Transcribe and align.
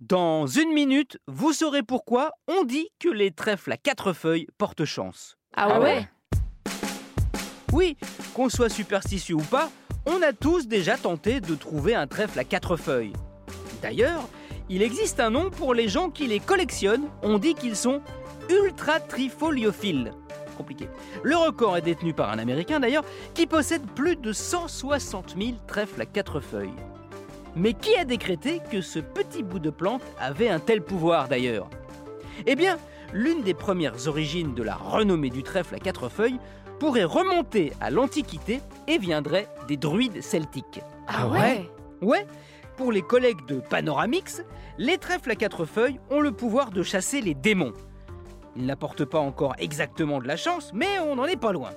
Dans 0.00 0.46
une 0.46 0.74
minute, 0.74 1.16
vous 1.26 1.54
saurez 1.54 1.82
pourquoi 1.82 2.32
on 2.48 2.64
dit 2.64 2.90
que 3.00 3.08
les 3.08 3.30
trèfles 3.30 3.72
à 3.72 3.78
quatre 3.78 4.12
feuilles 4.12 4.46
portent 4.58 4.84
chance. 4.84 5.38
Ah 5.56 5.80
ouais, 5.80 6.06
Oui, 7.72 7.96
qu'on 8.34 8.50
soit 8.50 8.68
superstitieux 8.68 9.36
ou 9.36 9.42
pas, 9.42 9.70
on 10.04 10.20
a 10.20 10.34
tous 10.34 10.68
déjà 10.68 10.98
tenté 10.98 11.40
de 11.40 11.54
trouver 11.54 11.94
un 11.94 12.06
trèfle 12.06 12.38
à 12.38 12.44
quatre 12.44 12.76
feuilles. 12.76 13.14
D'ailleurs, 13.80 14.28
il 14.68 14.82
existe 14.82 15.18
un 15.18 15.30
nom 15.30 15.48
pour 15.50 15.72
les 15.72 15.88
gens 15.88 16.10
qui 16.10 16.26
les 16.26 16.40
collectionnent, 16.40 17.08
on 17.22 17.38
dit 17.38 17.54
qu'ils 17.54 17.76
sont 17.76 18.02
ultra 18.50 19.00
trifoliophiles. 19.00 20.12
Compliqué. 20.58 20.88
Le 21.22 21.36
record 21.36 21.78
est 21.78 21.82
détenu 21.82 22.12
par 22.12 22.30
un 22.30 22.38
Américain 22.38 22.80
d'ailleurs, 22.80 23.04
qui 23.32 23.46
possède 23.46 23.86
plus 23.94 24.16
de 24.16 24.34
160 24.34 25.36
000 25.38 25.52
trèfles 25.66 26.02
à 26.02 26.06
quatre 26.06 26.40
feuilles. 26.40 26.76
Mais 27.56 27.72
qui 27.72 27.96
a 27.96 28.04
décrété 28.04 28.60
que 28.70 28.82
ce 28.82 28.98
petit 28.98 29.42
bout 29.42 29.58
de 29.58 29.70
plante 29.70 30.02
avait 30.20 30.50
un 30.50 30.60
tel 30.60 30.82
pouvoir 30.82 31.26
d'ailleurs? 31.26 31.70
Eh 32.46 32.54
bien, 32.54 32.76
l'une 33.14 33.42
des 33.42 33.54
premières 33.54 34.06
origines 34.08 34.54
de 34.54 34.62
la 34.62 34.74
renommée 34.74 35.30
du 35.30 35.42
trèfle 35.42 35.74
à 35.74 35.78
quatre 35.78 36.10
feuilles 36.10 36.38
pourrait 36.78 37.04
remonter 37.04 37.72
à 37.80 37.90
l'Antiquité 37.90 38.60
et 38.86 38.98
viendrait 38.98 39.48
des 39.68 39.78
druides 39.78 40.22
celtiques. 40.22 40.82
Ah 41.08 41.28
ouais? 41.28 41.70
Ouais, 42.02 42.26
pour 42.76 42.92
les 42.92 43.00
collègues 43.00 43.46
de 43.46 43.60
Panoramix, 43.60 44.44
les 44.76 44.98
trèfles 44.98 45.30
à 45.30 45.34
quatre 45.34 45.64
feuilles 45.64 45.98
ont 46.10 46.20
le 46.20 46.32
pouvoir 46.32 46.70
de 46.70 46.82
chasser 46.82 47.22
les 47.22 47.32
démons. 47.32 47.72
Ils 48.54 48.66
n'apportent 48.66 49.06
pas 49.06 49.18
encore 49.18 49.54
exactement 49.58 50.20
de 50.20 50.28
la 50.28 50.36
chance, 50.36 50.72
mais 50.74 50.98
on 50.98 51.16
n'en 51.16 51.24
est 51.24 51.40
pas 51.40 51.52
loin. 51.52 51.70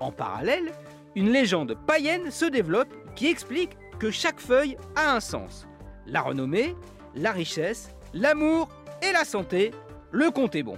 En 0.00 0.10
parallèle, 0.10 0.72
une 1.14 1.30
légende 1.30 1.76
païenne 1.86 2.32
se 2.32 2.44
développe 2.44 2.92
qui 3.14 3.28
explique 3.28 3.76
que 4.02 4.10
chaque 4.10 4.40
feuille 4.40 4.76
a 4.96 5.14
un 5.14 5.20
sens. 5.20 5.68
La 6.06 6.22
renommée, 6.22 6.74
la 7.14 7.30
richesse, 7.30 7.94
l'amour 8.12 8.68
et 9.00 9.12
la 9.12 9.24
santé, 9.24 9.70
le 10.10 10.32
compte 10.32 10.56
est 10.56 10.64
bon. 10.64 10.76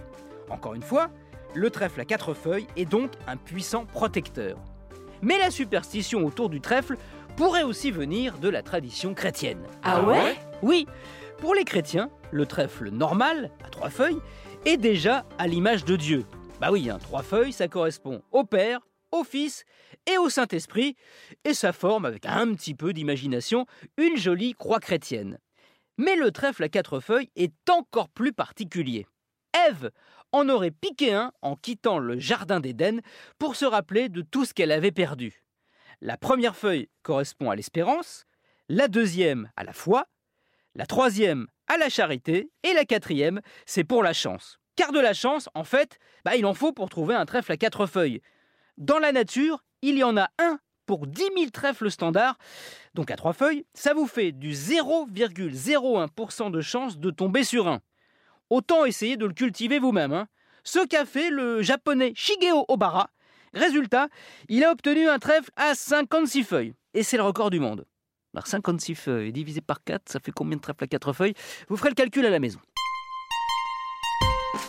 Encore 0.51 0.75
une 0.75 0.83
fois, 0.83 1.09
le 1.55 1.71
trèfle 1.71 2.03
à 2.03 2.05
quatre 2.05 2.35
feuilles 2.35 2.67
est 2.77 2.85
donc 2.85 3.13
un 3.27 3.39
puissant 3.39 3.87
protecteur. 3.87 4.59
Mais 5.23 5.39
la 5.39 5.51
superstition 5.51 6.27
autour 6.27 6.51
du 6.51 6.61
trèfle 6.61 6.99
pourrait 7.35 7.63
aussi 7.63 7.91
venir 7.91 8.37
de 8.37 8.51
la 8.51 8.63
tradition 8.63 9.15
chrétienne. 9.15 9.63
Ah 9.83 10.03
ouais? 10.03 10.37
Oui, 10.61 10.87
pour 11.39 11.55
les 11.55 11.65
chrétiens, 11.65 12.11
le 12.31 12.45
trèfle 12.45 12.91
normal, 12.91 13.51
à 13.65 13.71
trois 13.71 13.89
feuilles, 13.89 14.21
est 14.67 14.77
déjà 14.77 15.25
à 15.39 15.47
l'image 15.47 15.87
de 15.87 15.97
Dieu. 15.97 16.27
Bah 16.61 16.69
oui, 16.71 16.91
hein, 16.91 16.99
trois 17.01 17.23
feuilles, 17.23 17.55
ça 17.55 17.69
correspond 17.69 18.21
au 18.33 18.45
Père, 18.45 18.81
au 19.15 19.25
Fils 19.25 19.65
et 20.07 20.19
au 20.19 20.29
Saint-Esprit, 20.29 20.97
et 21.45 21.55
ça 21.55 21.73
forme, 21.73 22.05
avec 22.05 22.27
un 22.27 22.53
petit 22.55 22.75
peu 22.75 22.93
d'imagination, 22.93 23.67
une 23.97 24.17
jolie 24.17 24.55
croix 24.55 24.81
chrétienne. 24.81 25.39
Mais 25.97 26.17
le 26.17 26.33
trèfle 26.33 26.65
à 26.65 26.69
quatre 26.69 27.01
feuilles 27.01 27.31
est 27.37 27.55
encore 27.71 28.09
plus 28.09 28.33
particulier. 28.33 29.07
Ève 29.69 29.93
en 30.33 30.49
aurait 30.49 30.73
piqué 30.73 31.15
un 31.15 31.33
en 31.43 31.55
quittant 31.55 31.99
le 31.99 32.19
jardin 32.19 32.59
d'Éden 32.59 33.01
pour 33.39 33.55
se 33.55 33.65
rappeler 33.65 34.09
de 34.09 34.23
tout 34.23 34.45
ce 34.45 34.53
qu'elle 34.53 34.73
avait 34.73 34.91
perdu. 34.91 35.45
La 36.01 36.17
première 36.17 36.57
feuille 36.57 36.89
correspond 37.03 37.51
à 37.51 37.57
l'espérance, 37.57 38.25
la 38.69 38.89
deuxième 38.89 39.51
à 39.57 39.63
la 39.63 39.73
foi, 39.73 40.07
la 40.75 40.87
troisième 40.87 41.47
à 41.69 41.77
la 41.77 41.89
charité 41.89 42.51
et 42.65 42.73
la 42.73 42.85
quatrième 42.85 43.41
c'est 43.65 43.85
pour 43.85 44.03
la 44.03 44.13
chance. 44.13 44.59
Car 44.77 44.91
de 44.91 44.99
la 44.99 45.15
chance, 45.15 45.49
en 45.55 45.63
fait, 45.63 45.99
bah, 46.25 46.35
il 46.35 46.47
en 46.47 46.55
faut 46.55 46.73
pour 46.73 46.89
trouver 46.89 47.15
un 47.15 47.27
trèfle 47.27 47.53
à 47.53 47.57
quatre 47.57 47.87
feuilles. 47.87 48.21
Dans 48.79 48.99
la 48.99 49.13
nature, 49.13 49.63
il 49.83 49.97
y 49.97 50.05
en 50.05 50.17
a 50.17 50.29
un 50.39 50.59
pour 50.87 51.07
10 51.07 51.23
000 51.37 51.51
trèfles 51.53 51.91
standards, 51.91 52.37
donc 52.95 53.11
à 53.11 53.17
trois 53.17 53.33
feuilles, 53.33 53.65
ça 53.73 53.95
vous 53.95 54.07
fait 54.07 54.33
du 54.33 54.53
0,01% 54.53 56.51
de 56.51 56.61
chance 56.61 56.99
de 56.99 57.11
tomber 57.11 57.45
sur 57.45 57.69
un. 57.69 57.81
Autant 58.51 58.85
essayer 58.85 59.17
de 59.17 59.27
le 59.27 59.33
cultiver 59.33 59.79
vous-même. 59.79 60.13
hein. 60.13 60.27
Ce 60.63 60.85
qu'a 60.87 61.05
fait 61.05 61.31
le 61.31 61.63
japonais 61.63 62.13
Shigeo 62.17 62.65
Obara. 62.69 63.11
Résultat, 63.55 64.09
il 64.49 64.65
a 64.65 64.73
obtenu 64.73 65.09
un 65.09 65.19
trèfle 65.19 65.51
à 65.57 65.75
56 65.75 66.43
feuilles. 66.43 66.75
Et 66.93 67.03
c'est 67.03 67.17
le 67.17 67.23
record 67.23 67.51
du 67.51 67.61
monde. 67.61 67.87
Alors 68.35 68.47
56 68.47 68.95
feuilles 68.95 69.33
divisé 69.33 69.61
par 69.61 69.85
4, 69.85 70.09
ça 70.09 70.19
fait 70.21 70.33
combien 70.33 70.57
de 70.57 70.63
trèfles 70.63 70.85
à 70.85 70.87
4 70.89 71.13
feuilles? 71.13 71.35
Vous 71.69 71.77
ferez 71.77 71.91
le 71.91 71.95
calcul 71.95 72.27
à 72.27 72.31
la 72.31 72.41
maison. 72.41 72.59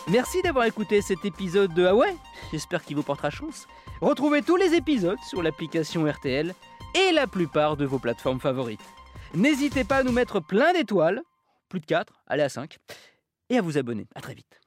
Merci 0.08 0.40
d'avoir 0.40 0.66
écouté 0.66 1.02
cet 1.02 1.24
épisode 1.24 1.74
de 1.74 1.84
Ah 1.84 1.94
ouais 1.94 2.14
J'espère 2.52 2.84
qu'il 2.84 2.94
vous 2.94 3.02
portera 3.02 3.30
chance. 3.30 3.66
Retrouvez 4.00 4.40
tous 4.40 4.54
les 4.56 4.74
épisodes 4.74 5.18
sur 5.28 5.42
l'application 5.42 6.06
RTL 6.06 6.54
et 6.94 7.12
la 7.12 7.26
plupart 7.26 7.76
de 7.76 7.84
vos 7.84 7.98
plateformes 7.98 8.38
favorites. 8.38 8.80
N'hésitez 9.34 9.82
pas 9.82 9.96
à 9.96 10.02
nous 10.04 10.12
mettre 10.12 10.38
plein 10.38 10.72
d'étoiles, 10.72 11.22
plus 11.68 11.80
de 11.80 11.86
4, 11.86 12.22
allez 12.28 12.44
à 12.44 12.48
5, 12.48 12.76
et 13.50 13.58
à 13.58 13.62
vous 13.62 13.78
abonner. 13.78 14.06
À 14.14 14.20
très 14.20 14.34
vite. 14.34 14.60